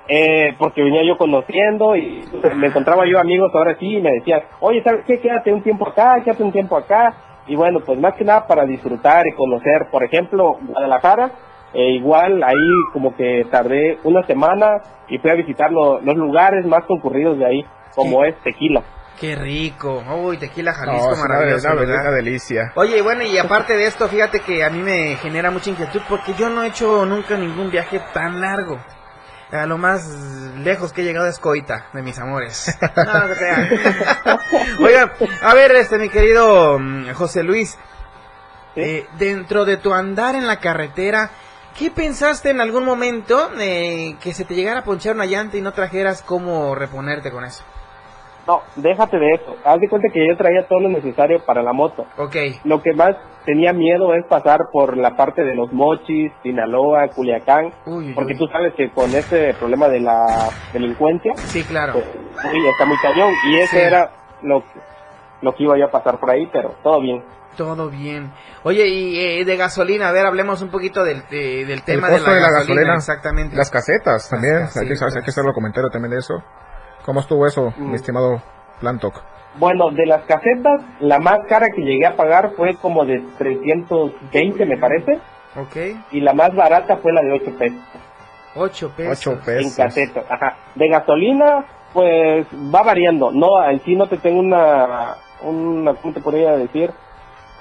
[0.07, 2.23] Eh, porque venía yo conociendo y
[2.55, 5.19] me encontraba yo amigos ahora sí y me decían, oye, ¿sabes qué?
[5.21, 7.13] Quédate un tiempo acá, quédate un tiempo acá.
[7.47, 11.31] Y bueno, pues más que nada para disfrutar y conocer, por ejemplo, Guadalajara.
[11.75, 16.63] eh, igual ahí como que tardé una semana y fui a visitar lo- los lugares
[16.67, 18.83] más concurridos de ahí, como es Tequila.
[19.19, 20.03] Qué rico.
[20.23, 21.67] Uy, tequila No, Jalisco, una, maravilloso.
[21.71, 22.01] una- ¿verdad?
[22.01, 22.71] una delicia.
[22.75, 26.33] Oye, bueno, y aparte de esto, fíjate que a mí me genera mucha inquietud porque
[26.37, 28.77] yo no he hecho nunca ningún viaje tan largo.
[29.53, 30.03] A lo más
[30.57, 32.75] lejos que he llegado es Coita, de mis amores.
[32.95, 33.69] No, no se crean.
[34.79, 35.13] Oiga,
[35.43, 37.77] a ver, este, mi querido mm, José Luis,
[38.75, 41.29] eh, dentro de tu andar en la carretera,
[41.77, 45.61] ¿qué pensaste en algún momento eh, que se te llegara a ponchar una llanta y
[45.61, 47.63] no trajeras cómo reponerte con eso?
[48.47, 49.56] No, déjate de eso.
[49.63, 52.06] Haz de cuenta que yo traía todo lo necesario para la moto.
[52.17, 52.36] Ok.
[52.65, 57.73] Lo que más tenía miedo es pasar por la parte de los mochis, Sinaloa, Culiacán,
[57.86, 61.93] Uy, uy, porque tú sabes que con ese problema de la delincuencia, Sí, claro.
[61.93, 62.06] pues,
[62.53, 63.34] uy, está muy cañón.
[63.49, 63.82] Y eso Sí.
[63.82, 64.62] era lo,
[65.41, 67.23] lo que iba yo a pasar por ahí, pero todo bien.
[67.56, 68.32] Todo bien.
[68.63, 72.13] Oye, y eh, de gasolina, a ver, hablemos un poquito del, de- del tema el
[72.15, 73.56] costo de la, gasolina, Exactamente.
[73.56, 74.62] Las casetas también.
[74.62, 76.34] Las hay, que, hay que hacer los comentarios también de eso.
[77.05, 77.89] ¿Cómo estuvo eso, Mm.
[77.89, 78.41] mi estimado
[78.79, 79.21] Plantoc?
[79.59, 84.65] Bueno, de las casetas, la más cara que llegué a pagar fue como de 320,
[84.65, 85.19] me parece,
[85.59, 85.75] Ok.
[86.11, 87.79] y la más barata fue la de 8 pesos.
[88.55, 89.27] 8 pesos.
[89.27, 89.75] 8 en pesos.
[89.75, 90.23] caseta.
[90.29, 90.57] Ajá.
[90.75, 93.31] De gasolina, pues va variando.
[93.31, 96.91] No, en sí no te tengo una, una ¿cómo te podría decir?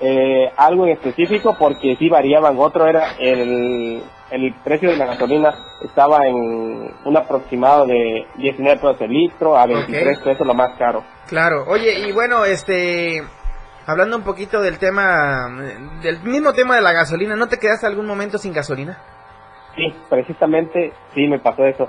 [0.00, 2.56] Eh, algo en específico porque sí variaban.
[2.58, 4.02] Otro era el,
[4.32, 6.34] el precio de la gasolina estaba en
[7.04, 10.24] un aproximado de 19 pesos el litro a 23 Ok.
[10.24, 11.04] pesos lo más caro.
[11.28, 11.64] Claro.
[11.68, 13.22] Oye, y bueno, este...
[13.84, 15.48] Hablando un poquito del tema,
[16.02, 18.96] del mismo tema de la gasolina, ¿no te quedaste algún momento sin gasolina?
[19.74, 21.88] Sí, precisamente sí me pasó eso.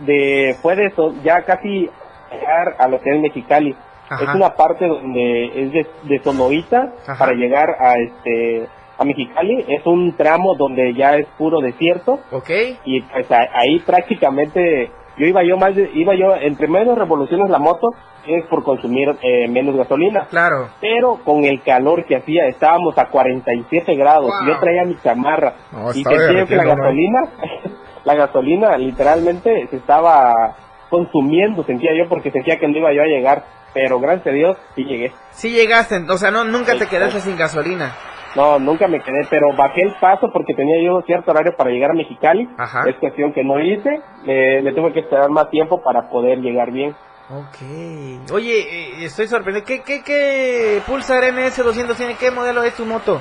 [0.00, 1.88] De, fue de eso, ya casi
[2.32, 3.76] llegar a lo que es Mexicali.
[4.08, 4.24] Ajá.
[4.24, 8.66] Es una parte donde es de, de Sonoita para llegar a este
[8.98, 9.64] a Mexicali.
[9.68, 12.50] Es un tramo donde ya es puro desierto Ok.
[12.84, 17.48] y pues a- ahí prácticamente yo iba yo más de- iba yo entre menos revoluciones
[17.50, 17.88] la moto
[18.26, 20.26] es por consumir eh, menos gasolina.
[20.28, 20.68] Claro.
[20.80, 24.26] Pero con el calor que hacía, estábamos a 47 grados.
[24.30, 24.46] Wow.
[24.48, 25.54] Yo traía mi chamarra.
[25.72, 27.20] No, y sentía que la gasolina,
[28.04, 30.56] la gasolina literalmente se estaba
[30.90, 33.44] consumiendo, sentía yo, porque sentía que no iba yo a llegar.
[33.74, 35.12] Pero gracias a Dios, sí llegué.
[35.30, 37.94] Sí llegaste, o sea, no, nunca te quedaste sin gasolina.
[38.38, 41.90] No, nunca me quedé, pero bajé el paso porque tenía yo cierto horario para llegar
[41.90, 42.48] a Mexicali.
[42.56, 42.84] Ajá.
[42.88, 44.00] Es cuestión que no hice.
[44.24, 46.94] Me, me tuve que esperar más tiempo para poder llegar bien.
[47.30, 48.30] Ok.
[48.32, 49.66] Oye, eh, estoy sorprendido.
[49.66, 52.14] ¿Qué, qué, qué Pulsar NS200 tiene?
[52.14, 53.20] ¿Qué modelo es tu moto?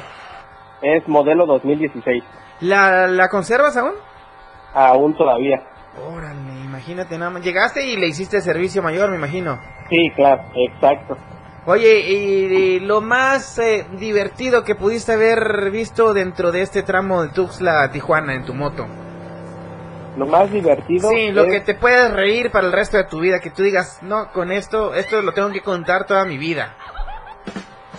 [0.84, 2.24] Es modelo 2016.
[2.60, 3.94] ¿La, la conservas aún?
[4.76, 5.64] Aún todavía.
[6.16, 7.44] Órale, imagínate nada más.
[7.44, 9.60] Llegaste y le hiciste servicio mayor, me imagino.
[9.90, 11.18] Sí, claro, exacto.
[11.68, 17.24] Oye, y, y lo más eh, divertido que pudiste haber visto dentro de este tramo
[17.24, 18.88] de Tuxtla a Tijuana en tu moto.
[20.18, 21.10] Lo más divertido.
[21.10, 23.64] Sí, lo es- que te puedes reír para el resto de tu vida, que tú
[23.64, 26.74] digas, no, con esto, esto lo tengo que contar toda mi vida.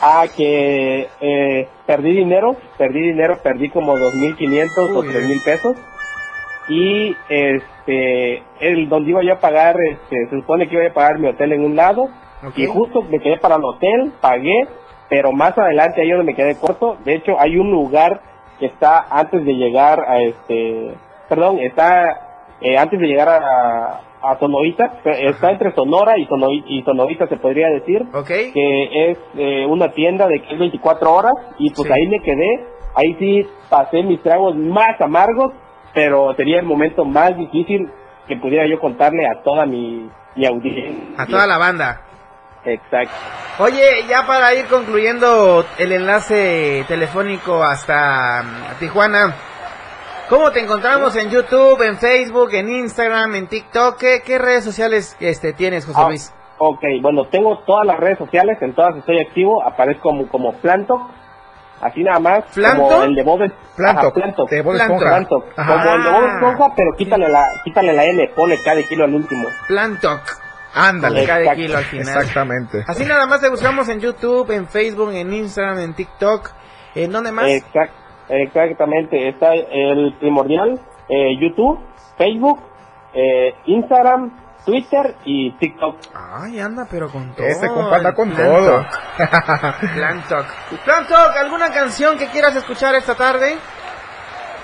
[0.01, 5.09] Ah, que eh, perdí dinero, perdí dinero, perdí como 2.500 o Uy.
[5.09, 5.77] 3.000 pesos.
[6.69, 11.19] Y este, el donde iba yo a pagar, este, se supone que iba a pagar
[11.19, 12.09] mi hotel en un lado.
[12.57, 14.67] Y justo me quedé para el hotel, pagué,
[15.09, 16.97] pero más adelante ahí donde me quedé corto.
[17.05, 18.21] De hecho, hay un lugar
[18.59, 20.95] que está antes de llegar a este,
[21.29, 26.83] perdón, está eh, antes de llegar a, a Sonorita, está entre Sonora y, Sonovi- y
[26.83, 28.27] Sonorita se podría decir Ok.
[28.53, 31.93] que es eh, una tienda de que es 24 horas y pues Sí.
[31.95, 32.65] ahí me quedé,
[32.97, 35.53] ahí sí pasé mis tragos más amargos,
[35.95, 37.89] pero sería el momento más difícil
[38.27, 41.15] que pudiera yo contarle a toda mi, mi audiencia.
[41.17, 42.01] A toda la banda.
[42.73, 43.15] Exacto.
[43.61, 49.35] Oye, ya para ir concluyendo el enlace telefónico hasta mm, Tijuana,
[50.29, 53.97] ¿Cómo te encontramos en YouTube, en Facebook, en Instagram, en TikTok?
[53.97, 56.35] ¿Qué, qué redes sociales este, tienes, José Ah, Luis?
[56.59, 61.09] Ok, bueno, tengo todas las redes sociales, en todas estoy activo, aparezco como, como Planto,
[61.81, 62.83] así nada más, ¿Planto?
[62.83, 63.39] como el de Bob
[63.75, 66.25] Planto, Planto, de Bob Planto, como el de Bob.
[66.27, 69.49] Esponja, pero quítale la, quítale la L, pone cada kilo al último.
[69.67, 70.21] Plantoc.
[70.79, 71.27] Ándale.
[71.27, 72.07] Cada kilo al final.
[72.09, 72.85] Exactamente.
[72.87, 76.51] Así nada más te buscamos en YouTube, en Facebook, en Instagram, en TikTok.
[76.95, 77.47] ¿En dónde más?
[77.49, 77.93] Exact,
[78.29, 81.79] exactamente, está el primordial, eh, YouTube,
[82.17, 82.61] Facebook,
[83.15, 84.33] eh, Instagram,
[84.65, 85.97] Twitter y TikTok.
[86.15, 87.47] Ay, anda, pero con todo.
[87.47, 88.57] Este compa anda con Plantoc.
[88.57, 88.87] todo.
[89.95, 90.47] Plantoc.
[90.85, 93.57] Plantoc, ¿alguna canción que quieras escuchar esta tarde?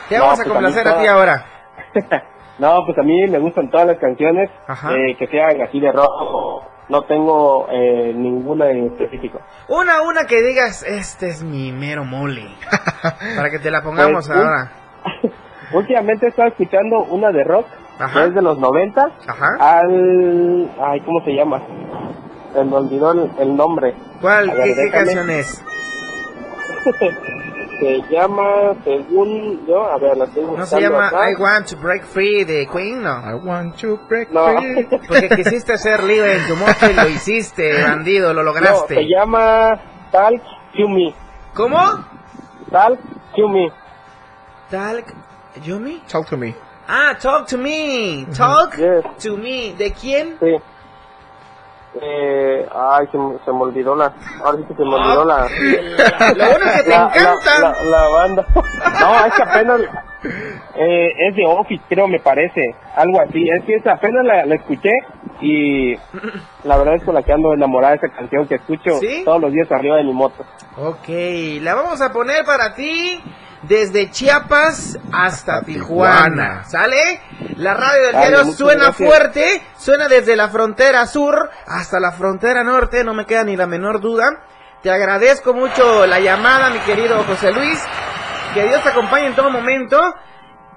[0.08, 1.46] Te No, vamos a pues, complacer a ti ahora.
[2.58, 4.48] No, pues a mí me gustan todas las canciones
[4.90, 6.64] eh, que sean así de rock.
[6.88, 9.40] No tengo eh, ninguna en específico.
[9.68, 12.46] Una, una que digas, este es mi mero mole.
[13.36, 14.70] Para que te la pongamos Pues, ahora.
[15.72, 17.66] Últimamente he estado escuchando una de rock,
[17.98, 18.12] Ajá.
[18.22, 19.48] que es de los 90, Ajá.
[19.80, 20.70] al...
[20.80, 21.62] Ay, ¿cómo se llama?
[22.52, 23.94] Se me olvidó el, el nombre.
[24.20, 24.50] ¿Cuál?
[24.50, 25.64] Ver, ¿Qué, qué canción es?
[27.80, 31.30] se llama, según yo, a ver, la tengo No se llama acá.
[31.30, 33.10] I Want to Break Free de Queen, no.
[33.10, 34.46] I want to break No.
[34.46, 34.84] free.
[35.08, 38.94] Porque quisiste ser libre en tu moto y lo hiciste, bandido, lo No, lograste.
[38.94, 40.42] se llama Talk
[40.76, 41.14] to Me.
[41.54, 41.78] ¿Cómo?
[42.70, 42.98] Talk
[43.36, 43.70] to Me.
[44.70, 45.14] Talk,
[45.62, 46.02] Yumi?
[46.10, 46.54] Talk to me.
[46.88, 48.26] Ah, Talk to Me.
[48.36, 49.04] Talk Yes.
[49.22, 49.74] to Me.
[49.78, 50.36] ¿De quién?
[50.40, 50.56] Sí.
[52.00, 54.12] Eh, ay, se, me- se me olvidó la...
[54.44, 55.46] Ahora sí que se me olvidó la...
[56.34, 57.58] Lo bueno es que te la, encanta.
[57.60, 58.46] La, la- la banda.
[59.00, 59.80] No, es que apenas...
[60.76, 62.74] Eh, es de Office, creo, me parece.
[62.96, 63.44] Algo así.
[63.48, 64.90] Es que esa apenas la, la escuché
[65.40, 65.94] y
[66.64, 69.22] la verdad es con la que ando enamorada de esa canción que escucho ¿Sí?
[69.24, 70.44] todos los días arriba de mi moto.
[70.78, 71.06] Ok,
[71.60, 73.22] la vamos a poner para ti
[73.62, 76.24] desde Chiapas hasta Tijuana.
[76.24, 76.64] Tijuana.
[76.64, 77.20] ¿Sale?
[77.56, 79.08] La radio del Dale, diario suena gracias.
[79.08, 83.66] fuerte, suena desde la frontera sur hasta la frontera norte, no me queda ni la
[83.66, 84.44] menor duda.
[84.82, 87.82] Te agradezco mucho la llamada, mi querido José Luis.
[88.52, 89.98] Que Dios te acompañe en todo momento.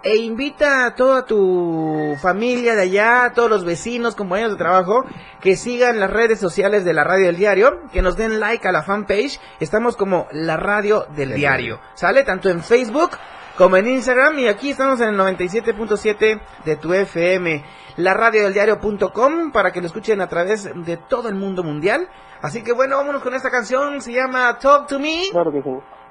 [0.04, 5.04] E invita a toda tu familia de allá, a todos los vecinos, compañeros de trabajo,
[5.42, 8.72] que sigan las redes sociales de la radio del diario, que nos den like a
[8.72, 9.40] la fanpage.
[9.60, 11.80] Estamos como la radio del diario.
[11.96, 12.24] ¿Sale?
[12.24, 13.12] Tanto en Facebook
[13.58, 14.40] como en Instagram.
[14.40, 17.64] Y aquí estamos en el 97.7 de tu FM.
[17.98, 22.08] La radio del diario.com para que lo escuchen a través de todo el mundo mundial.
[22.42, 24.02] Así que bueno, vámonos con esta canción.
[24.02, 25.24] Se llama Talk to Me.
[25.32, 25.70] Claro que sí.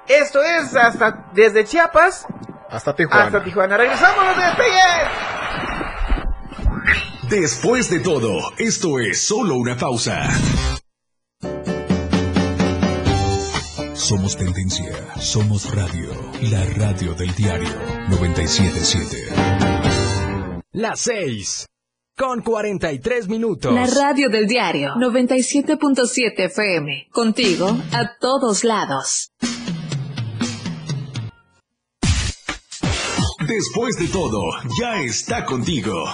[0.08, 2.26] Esto es hasta desde Chiapas
[2.70, 3.24] Hasta Tijuana.
[3.24, 3.76] hasta Tijuana.
[3.76, 4.82] Regresamos, no te despegues.
[7.28, 10.28] Después de todo, esto es solo una pausa.
[14.08, 16.10] Somos tendencia, somos radio,
[16.42, 17.68] la radio del diario
[18.08, 20.62] 977.
[20.74, 21.66] Las 6.
[22.16, 23.74] Con 43 minutos.
[23.74, 27.08] La radio del diario 97.7 FM.
[27.10, 29.32] Contigo a todos lados.
[33.48, 34.40] Después de todo,
[34.78, 36.04] ya está contigo.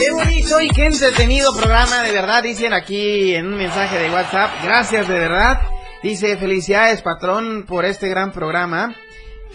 [0.00, 4.50] Qué bonito y qué entretenido programa, de verdad, dicen aquí en un mensaje de WhatsApp.
[4.64, 5.60] Gracias, de verdad.
[6.02, 8.94] Dice, felicidades, patrón, por este gran programa.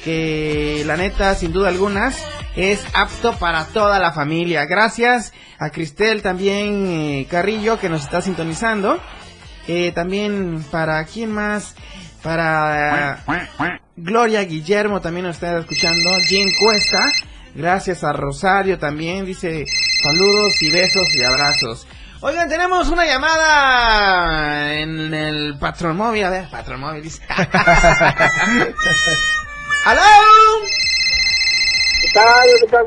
[0.03, 2.23] Que la neta, sin duda algunas,
[2.55, 4.65] es apto para toda la familia.
[4.65, 8.99] Gracias a Cristel también eh, Carrillo, que nos está sintonizando.
[9.67, 11.73] Eh, también para quién más,
[12.21, 13.23] para
[13.95, 16.11] Gloria Guillermo también nos está escuchando.
[16.27, 17.11] Jim Cuesta.
[17.55, 19.25] Gracias a Rosario también.
[19.25, 19.65] Dice
[20.03, 21.87] saludos y besos y abrazos.
[22.21, 26.25] Oigan, tenemos una llamada en el patrón móvil.
[26.25, 27.23] A ver, patrón móvil dice.
[29.85, 30.01] ¡Aló!
[32.01, 32.47] ¿Qué tal?
[32.61, 32.85] ¿Qué tal?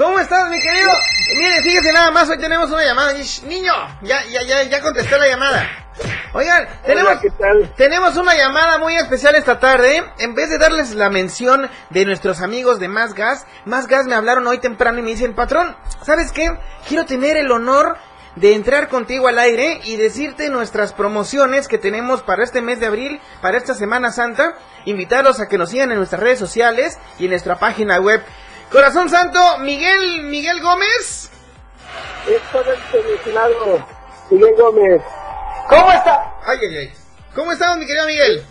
[0.00, 0.90] ¿Cómo estás, mi querido?
[1.36, 3.12] Mire, fíjese nada más, hoy tenemos una llamada.
[3.12, 5.68] Niño, ya, ya, ya, ya contesté la llamada.
[6.32, 7.70] Oigan, tenemos, ¿qué tal?
[7.76, 10.02] tenemos una llamada muy especial esta tarde.
[10.18, 14.14] En vez de darles la mención de nuestros amigos de Más Gas, Más Gas me
[14.14, 16.50] hablaron hoy temprano y me dicen, patrón, ¿sabes qué?
[16.88, 17.98] Quiero tener el honor
[18.36, 22.86] de entrar contigo al aire y decirte nuestras promociones que tenemos para este mes de
[22.86, 24.54] abril, para esta Semana Santa.
[24.86, 28.22] Invitarlos a que nos sigan en nuestras redes sociales y en nuestra página web.
[28.70, 31.30] Corazón Santo, Miguel, Miguel Gómez.
[32.28, 33.84] Es todo el semifinado.
[34.30, 35.02] Miguel Gómez.
[35.68, 36.34] ¿Cómo está?
[36.44, 36.92] Ay, ay, ay.
[37.34, 38.44] ¿Cómo estamos, mi querido Miguel?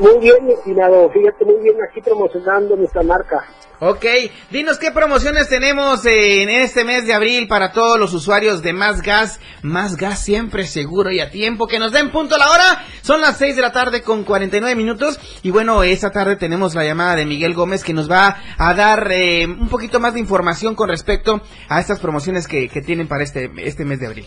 [0.00, 1.08] Muy bien, mi estimado.
[1.10, 3.46] Fíjate, muy bien aquí promocionando nuestra marca.
[3.80, 4.04] Ok,
[4.50, 9.02] dinos qué promociones tenemos en este mes de abril para todos los usuarios de Más
[9.02, 9.38] Gas.
[9.62, 11.68] Más Gas siempre seguro y a tiempo.
[11.68, 12.84] Que nos den punto a la hora.
[13.02, 15.20] Son las 6 de la tarde con 49 minutos.
[15.44, 19.12] Y bueno, esta tarde tenemos la llamada de Miguel Gómez que nos va a dar
[19.12, 23.22] eh, un poquito más de información con respecto a estas promociones que, que tienen para
[23.22, 24.26] este, este mes de abril.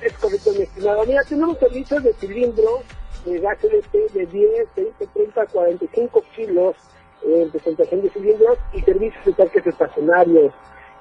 [0.00, 1.04] Es correcto, mi estimado.
[1.06, 2.84] Mira, tenemos servicios de cilindro
[3.24, 6.76] de gas LP de 10, 20, 30, 45 kilos
[7.24, 10.52] en presentación de cilindros y servicios de tanques estacionarios,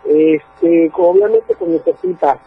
[0.06, 2.40] este, obviamente con nuestra pipa.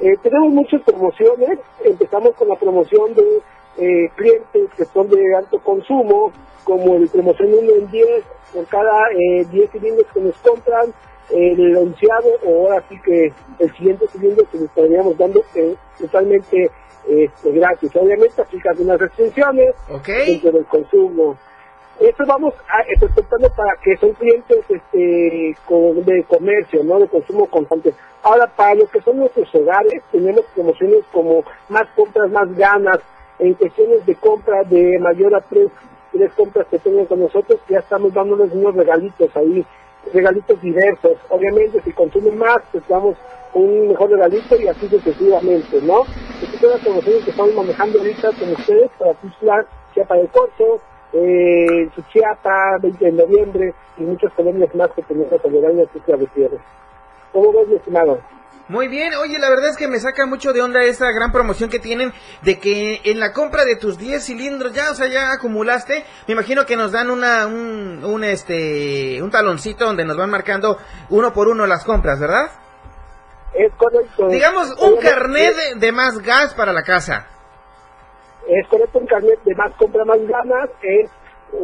[0.00, 3.42] Eh, tenemos muchas promociones, empezamos con la promoción de
[3.78, 6.32] eh, clientes que son de alto consumo,
[6.64, 8.08] como el promoción 1 en 10,
[8.52, 10.92] por cada eh, 10 cilindros que nos compran,
[11.30, 11.94] el
[12.44, 16.70] o ahora sí que el siguiente cilindro que les estaríamos dando eh, totalmente
[17.08, 17.90] este, gratis.
[17.96, 19.74] Obviamente aplicando unas restricciones
[20.06, 21.36] dentro del consumo.
[22.02, 27.94] Esto vamos a, respetando para que son clientes este, de comercio, no de consumo constante.
[28.24, 32.98] Ahora, para los que son nuestros hogares, tenemos promociones como más compras, más ganas,
[33.38, 35.68] en cuestiones de compra de mayor a tres,
[36.10, 39.64] tres compras que tengan con nosotros, ya estamos dándoles unos regalitos ahí,
[40.12, 41.12] regalitos diversos.
[41.28, 43.16] Obviamente, si consumen más, pues damos
[43.54, 46.02] un mejor regalito y así sucesivamente, ¿no?
[46.42, 50.80] Estas son las promociones que estamos manejando ahorita con ustedes para Tuxtla, Chiapa del Corzo,
[51.12, 56.60] eh, Suchiapa, 20 de noviembre y muchas colonias más que tenemos aledañas a Tuxtla Gutiérrez.
[57.32, 58.18] ¿Cómo ves, mi estimado?
[58.68, 61.68] Muy bien, oye, la verdad es que me saca mucho de onda esa gran promoción
[61.68, 65.32] que tienen de que en la compra de tus 10 cilindros ya, o sea, ya
[65.32, 70.30] acumulaste, me imagino que nos dan una, un, un, este, un taloncito donde nos van
[70.30, 70.78] marcando
[71.10, 72.50] uno por uno las compras, ¿verdad?
[73.52, 74.28] Es correcto.
[74.28, 77.26] Digamos, un carnet de, de más gas para la casa.
[78.48, 81.10] Es correcto, un carnet de más compra, más ganas, es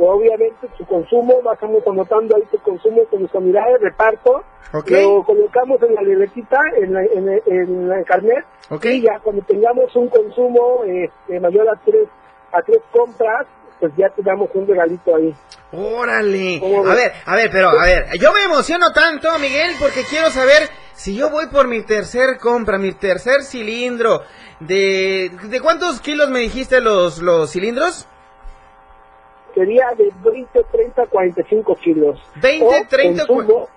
[0.01, 4.43] obviamente su consumo, vamos anotando ahí tu consumo con nuestra unidad de reparto,
[5.03, 8.45] lo colocamos en la libretita, en, la, en, el- en el carnet,
[8.97, 12.07] y ya cuando tengamos un consumo este, mayor a tres,
[12.53, 13.47] a tres compras,
[13.79, 15.35] pues ya te damos un regalito ahí.
[15.73, 16.59] Órale.
[16.61, 20.31] ¿Cómo A ver, a ver, pero a ver, yo me emociono tanto, Miguel, porque quiero
[20.31, 24.23] saber si yo voy por mi tercer compra, mi tercer cilindro,
[24.61, 28.09] de, ¿de cuántos kilos me dijiste los, los cilindros?
[29.55, 32.21] Sería de 20, 30, 45 kilos.
[32.37, 33.69] 20, O 30, consumo,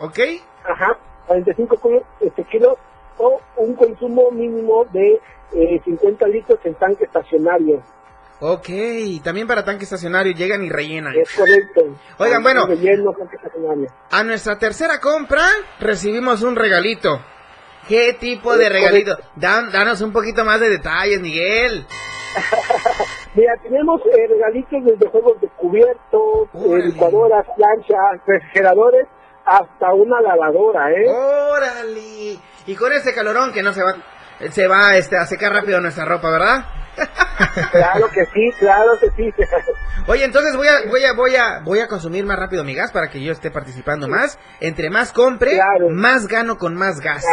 [0.00, 0.18] ¿Ok?
[0.64, 2.76] Ajá, 45 kilos, este, kilos
[3.18, 5.20] o un consumo mínimo de
[5.54, 7.82] eh, 50 litros en tanque estacionario.
[8.40, 8.68] Ok,
[9.24, 11.14] también para tanque estacionario llegan y rellenan.
[11.16, 11.82] Es correcto.
[12.18, 12.66] Oigan, bueno.
[12.66, 13.14] Relleno.
[14.10, 15.42] A nuestra tercera compra
[15.80, 17.20] recibimos un regalito.
[17.88, 19.16] ¿Qué tipo de regalito?
[19.36, 21.86] Dan- danos un poquito más de detalles, Miguel.
[23.34, 29.06] Mira, tenemos eh, regalitos desde juegos de cubierto, eh, licuadoras, planchas, refrigeradores,
[29.44, 31.06] hasta una lavadora, ¿eh?
[31.08, 32.38] ¡Órale!
[32.66, 33.94] Y con ese calorón que no se va,
[34.50, 36.64] se va este, a secar rápido nuestra ropa, ¿verdad?
[37.72, 39.32] Claro que sí, claro que sí.
[40.08, 42.92] Oye, entonces voy a, voy a, voy a, voy a consumir más rápido mi gas
[42.92, 44.38] para que yo esté participando más.
[44.60, 45.58] Entre más compre,
[45.90, 47.24] más gano con más gas.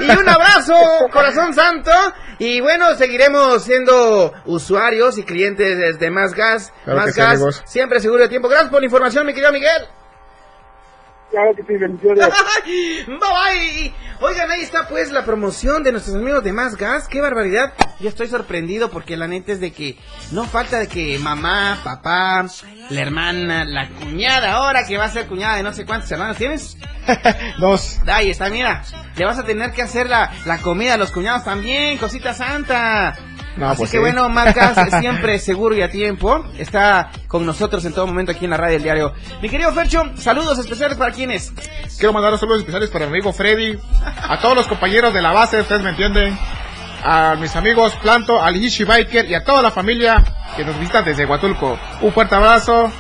[0.00, 0.74] y un abrazo,
[1.12, 1.90] corazón santo.
[2.38, 6.72] Y bueno, seguiremos siendo usuarios y clientes de Más Gas.
[6.84, 8.48] Claro más Gas, siempre seguro de tiempo.
[8.48, 9.88] Gracias por la información, mi querido Miguel.
[11.30, 12.26] Claro que sí, bendiciones.
[13.06, 13.94] bye bye.
[14.20, 17.08] Oigan, ahí está pues la promoción de nuestros amigos de Más Gas.
[17.08, 17.72] Qué barbaridad.
[18.00, 19.96] Yo estoy sorprendido porque la neta es de que
[20.32, 22.46] no falta de que mamá, papá,
[22.90, 26.36] la hermana, la cuñada, ahora que va a ser cuñada de no sé cuántos hermanos
[26.36, 26.76] tienes.
[27.58, 28.00] Dos.
[28.06, 28.82] Ahí está, mira.
[29.16, 33.16] Le vas a tener que hacer la, la comida a los cuñados también, cosita santa.
[33.56, 34.00] No, Así pues que sí.
[34.00, 36.44] bueno, Más Gas siempre seguro y a tiempo.
[36.58, 39.12] Está con nosotros en todo momento aquí en la radio del diario.
[39.42, 41.52] Mi querido Fercho, saludos especiales para quienes.
[41.98, 43.78] Quiero mandar saludos especiales para mi amigo Freddy,
[44.28, 46.38] a todos los compañeros de la base, ustedes me entienden,
[47.04, 50.22] a mis amigos Planto, al Ishi Biker y a toda la familia
[50.56, 51.78] que nos visita desde Huatulco.
[52.00, 52.90] Un fuerte abrazo,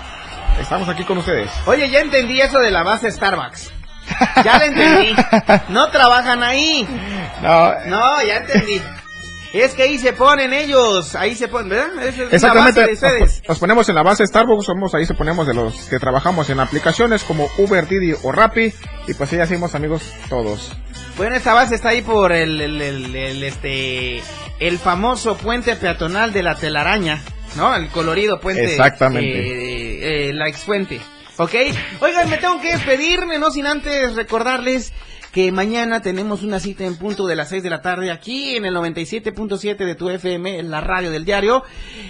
[0.60, 1.50] estamos aquí con ustedes.
[1.66, 3.72] Oye, ya entendí eso de la base Starbucks.
[4.44, 5.14] Ya lo entendí.
[5.68, 6.86] No trabajan ahí.
[7.42, 8.82] No, No, ya entendí.
[9.52, 12.06] Es que ahí se ponen ellos, ahí se ponen, ¿verdad?
[12.06, 13.20] Esa es Exactamente, la base de ustedes.
[13.40, 16.48] nos, nos ponemos en la base Starbucks, somos ahí se ponemos de los que trabajamos
[16.50, 18.72] en aplicaciones como Uber, Didi o Rappi
[19.08, 20.70] y pues ahí hacemos amigos todos.
[21.16, 24.22] Bueno, esta base está ahí por el, el, el- el, este,
[24.60, 27.20] el famoso puente peatonal de la telaraña,
[27.56, 27.74] ¿no?
[27.74, 28.64] El colorido puente.
[28.64, 29.28] Exactamente.
[29.30, 31.00] eh, eh, la exfuente.
[31.38, 31.54] ¿Ok?
[32.00, 34.92] Oigan, me tengo que despedirme, no sin antes recordarles
[35.32, 38.64] que mañana tenemos una cita en punto de las 6 de la tarde aquí en
[38.64, 41.62] el 97.7 de tu FM, en la radio del diario.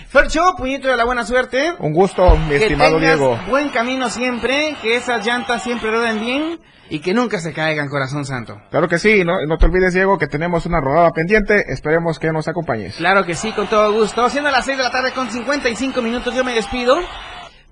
[0.09, 1.75] Fercho, puñito de la buena suerte.
[1.79, 3.39] Un gusto, mi Que estimado tengas Diego.
[3.49, 8.25] buen camino siempre, que esas llantas siempre rueden bien y que nunca se caigan, corazón
[8.25, 8.61] santo.
[8.71, 12.33] Claro que sí, no, no te olvides Diego que tenemos una rodada pendiente, esperemos que
[12.33, 12.97] nos acompañes.
[12.97, 14.29] Claro que sí, con todo gusto.
[14.31, 16.99] Siendo las 6 de la tarde con 55 minutos, yo me despido.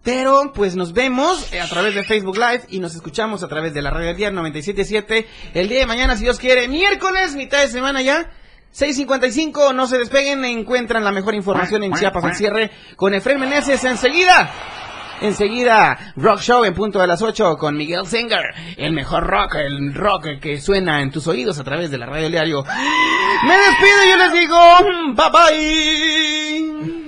[0.09, 3.75] Pero pues nos vemos eh, a través de Facebook Live y nos escuchamos a través
[3.75, 7.61] de la radio del día 977 el día de mañana, si Dios quiere, miércoles, mitad
[7.61, 8.31] de semana ya.
[8.75, 13.85] 6.55, no se despeguen, encuentran la mejor información en Chiapas al cierre con Efraín Meneses
[13.85, 14.51] enseguida.
[15.21, 18.55] Enseguida, Rock Show en punto de las 8 con Miguel Singer.
[18.79, 22.31] El mejor rock, el rock que suena en tus oídos a través de la radio
[22.31, 22.65] diario.
[23.45, 24.59] Me despido y yo les digo,
[25.15, 27.08] bye bye.